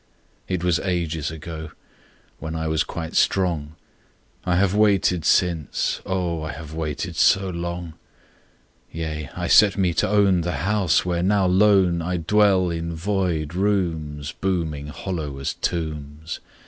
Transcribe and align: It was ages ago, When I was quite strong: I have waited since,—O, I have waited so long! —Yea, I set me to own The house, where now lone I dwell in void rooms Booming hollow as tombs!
It 0.47 0.63
was 0.63 0.79
ages 0.79 1.29
ago, 1.29 1.73
When 2.39 2.55
I 2.55 2.67
was 2.67 2.83
quite 2.83 3.15
strong: 3.15 3.75
I 4.45 4.55
have 4.55 4.73
waited 4.73 5.25
since,—O, 5.25 6.41
I 6.41 6.51
have 6.53 6.73
waited 6.73 7.15
so 7.15 7.51
long! 7.51 7.93
—Yea, 8.91 9.29
I 9.35 9.45
set 9.45 9.77
me 9.77 9.93
to 9.93 10.09
own 10.09 10.41
The 10.41 10.53
house, 10.65 11.05
where 11.05 11.21
now 11.21 11.45
lone 11.45 12.01
I 12.01 12.17
dwell 12.17 12.71
in 12.71 12.95
void 12.95 13.53
rooms 13.53 14.31
Booming 14.31 14.87
hollow 14.87 15.37
as 15.37 15.53
tombs! 15.53 16.39